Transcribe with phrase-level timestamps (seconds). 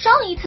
[0.00, 0.42] 上一次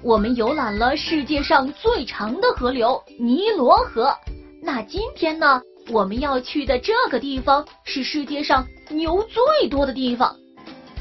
[0.00, 4.14] 我们游览了世界上最长的河流尼罗河，
[4.62, 5.60] 那今天呢，
[5.90, 10.32] 我们要去的这个地方是世界上牛最多的地方。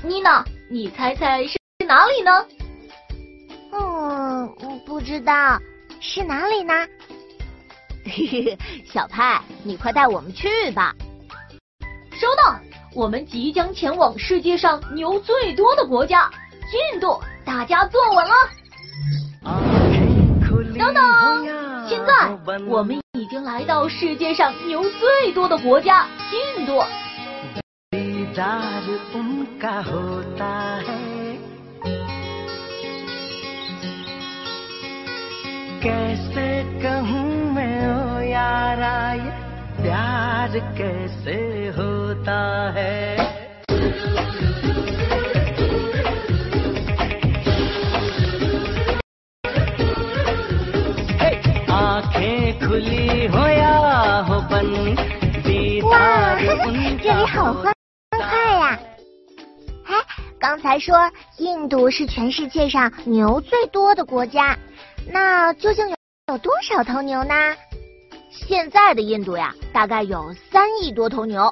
[0.04, 2.46] 妮娜，你猜猜是哪里呢？
[3.72, 5.60] 嗯，不知道
[6.02, 6.74] 是哪里呢？
[8.04, 10.96] 嘿嘿，小派，你快带我们去吧。
[12.14, 12.60] 收到，
[12.96, 16.32] 我们即将前往世界上牛最多的国家——
[16.94, 18.34] 印度，大家坐稳了。
[20.78, 22.12] 等等，现在
[22.68, 26.08] 我们已经来到世界上牛最多的国家——
[26.58, 26.84] 印度。
[57.02, 57.74] 这里好欢
[58.10, 58.80] 快呀！
[59.86, 59.96] 哎，
[60.38, 64.58] 刚才说印度是全世界上牛最多的国家，
[65.10, 65.96] 那究竟有
[66.28, 67.34] 有多少头牛呢？
[68.30, 71.50] 现在的印度呀，大概有三亿多头牛。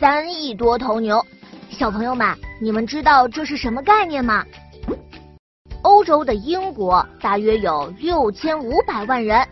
[0.00, 1.22] 三亿多头牛，
[1.68, 4.46] 小朋友们，你们知道这是什么概念吗？
[5.82, 9.46] 欧洲的英国大约有六千五百万人，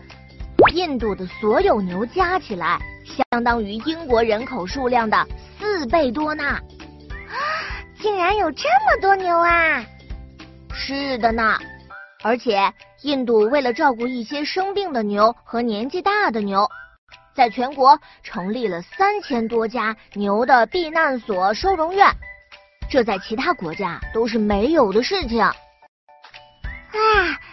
[0.73, 5.25] 印度的所有牛加起来，相当于英国人口数量的
[5.59, 6.43] 四倍多呢。
[6.43, 6.61] 啊，
[8.01, 9.85] 竟然有这么多牛啊！
[10.73, 11.57] 是的呢。
[12.23, 16.67] 而且，印度为了照顾一些生病的牛和年纪大的牛，
[17.35, 22.07] 在全国成立了三千多家牛的避难所、收容院，
[22.89, 25.39] 这在其他国家都是没有的事情。
[25.39, 25.53] 哇，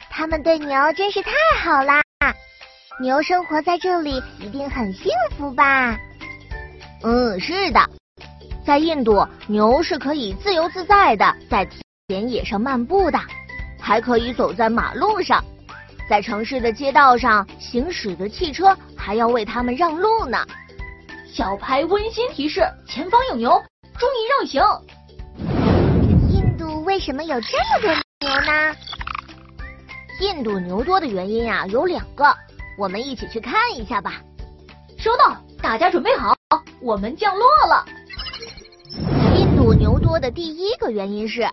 [0.08, 1.30] 他们对牛真是太
[1.62, 2.01] 好啦！
[3.00, 5.96] 牛生活在这里一定很幸福吧？
[7.02, 7.80] 嗯，是的，
[8.64, 11.66] 在印度，牛是可以自由自在的在
[12.06, 13.18] 田野上漫步的。
[13.80, 15.42] 还可以走在马路上，
[16.08, 20.38] 在城市的街道上行驶的汽车还要为他们让路呢。
[21.26, 23.60] 小牌温馨提示：前方有牛，
[23.98, 24.62] 注意让行。
[26.30, 28.76] 印度为什么有这么多牛呢？
[30.20, 32.32] 印度牛多的原因呀有两个，
[32.76, 34.22] 我们一起去看一下吧。
[34.98, 36.34] 收到，大家准备好，
[36.80, 37.84] 我们降落了。
[39.36, 41.48] 印度牛多的第一个原因是。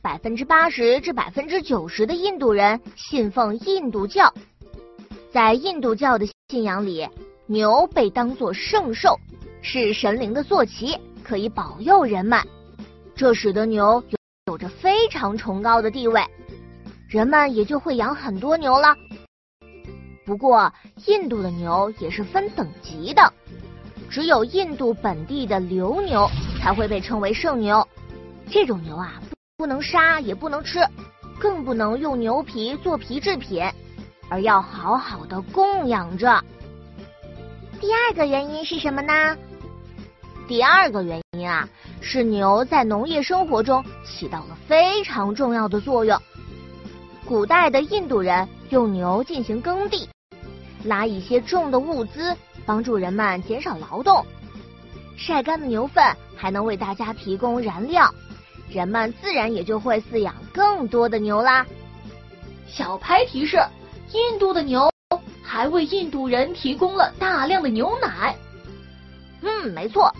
[0.00, 4.30] 百分之八十至百分之九十的印度人信奉印度教，
[5.32, 7.08] 在印度教的信仰里，
[7.46, 9.18] 牛被当作圣兽，
[9.62, 12.38] 是神灵的坐骑，可以保佑人们。
[13.14, 14.18] 这使得牛有
[14.52, 16.22] 有着非常崇高的地位，
[17.08, 18.94] 人们也就会养很多牛了。
[20.24, 20.72] 不过，
[21.06, 23.32] 印度的牛也是分等级的，
[24.08, 26.28] 只有印度本地的流牛
[26.60, 27.86] 才会被称为圣牛，
[28.50, 29.20] 这种牛啊。
[29.56, 30.80] 不能杀，也不能吃，
[31.38, 33.62] 更不能用牛皮做皮制品，
[34.28, 36.42] 而要好好的供养着。
[37.80, 39.36] 第二个原因是什么呢？
[40.48, 41.68] 第二个原因啊，
[42.00, 46.20] 是牛在农业生活中起到了非常重要的作用。
[47.24, 50.08] 古代的印度人用牛进行耕地，
[50.84, 54.24] 拉一些重的物资，帮助人们减少劳动。
[55.16, 56.04] 晒干的牛粪
[56.36, 58.12] 还能为大家提供燃料。
[58.70, 61.64] 人们自然也就会饲养更多的牛啦。
[62.66, 63.58] 小拍提示：
[64.12, 64.90] 印度的牛
[65.42, 68.34] 还为印度人提供了大量的牛奶。
[69.42, 70.12] 嗯，没错，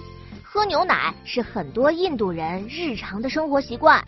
[0.43, 4.05] 喝牛奶是很多印度人日常的生活习惯。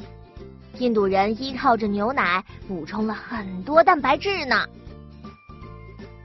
[0.79, 4.65] 印度人依靠着牛奶补充了很多蛋白质呢。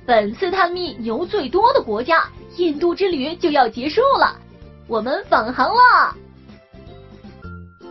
[0.06, 4.35] 本次探秘牛最多的国家印度之旅就要结束了，
[4.88, 6.16] 我们返航了。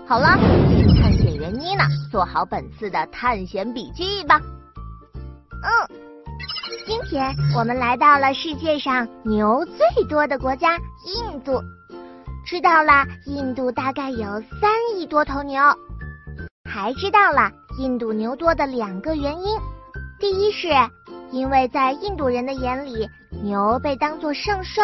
[0.07, 0.27] 好了，
[1.01, 4.41] 探险员妮娜做好本次的探险笔记吧。
[5.63, 5.71] 嗯，
[6.85, 10.77] 今天我们来到了世界上牛最多的国家
[11.07, 11.63] 印度，
[12.45, 15.63] 知道了印度大概有三亿多头牛，
[16.69, 19.57] 还知道了印度牛多的两个原因。
[20.19, 20.69] 第一是
[21.31, 23.09] 因为在印度人的眼里，
[23.43, 24.83] 牛被当作圣兽，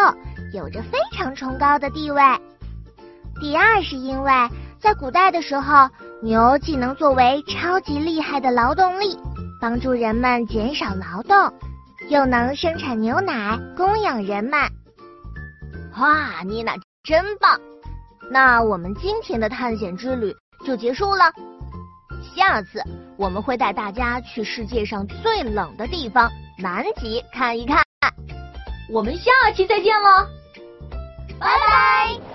[0.53, 2.21] 有着非常崇高的地位。
[3.39, 4.31] 第二是因为。
[4.79, 5.89] 在古代的时候，
[6.21, 9.17] 牛既能作为超级厉害的劳动力，
[9.59, 11.51] 帮助人们减少劳动，
[12.09, 14.53] 又能生产牛奶供养人们。
[15.99, 17.59] 哇，妮娜真棒！
[18.31, 20.31] 那我们今天的探险之旅
[20.63, 21.33] 就结束了。
[22.35, 22.81] 下次
[23.17, 27.81] 我们会带大家去世界上最冷的地方南极看一看。
[28.89, 30.27] 我们下期再见喽
[31.39, 32.26] 拜拜。